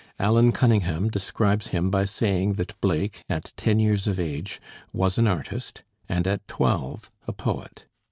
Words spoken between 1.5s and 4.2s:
him by saying that Blake at ten years of